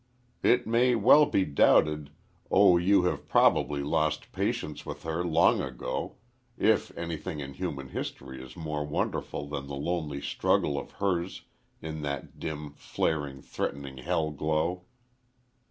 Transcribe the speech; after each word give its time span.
It 0.41 0.65
may 0.65 0.95
well 0.95 1.27
be 1.27 1.45
doubted 1.45 2.09
O 2.49 2.77
you 2.77 3.03
who 3.03 3.07
have 3.09 3.27
probably 3.29 3.83
lost 3.83 4.31
patience 4.31 4.83
with 4.83 5.03
her 5.03 5.23
long 5.23 5.61
ago! 5.61 6.15
if 6.57 6.89
anything 6.97 7.39
in 7.39 7.53
human 7.53 7.89
history 7.89 8.41
is 8.43 8.57
more 8.57 8.83
wonderful 8.83 9.47
than 9.47 9.67
the 9.67 9.75
lonely 9.75 10.19
struggle 10.19 10.75
of 10.79 10.93
hers 10.93 11.43
in 11.83 12.01
that 12.01 12.39
dim, 12.39 12.71
flaring, 12.73 13.43
threatening 13.43 13.99
hell 13.99 14.31
glow. 14.31 14.85